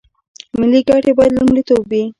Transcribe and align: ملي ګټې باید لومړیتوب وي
ملي 0.59 0.81
ګټې 0.89 1.11
باید 1.17 1.31
لومړیتوب 1.37 1.83
وي 1.91 2.03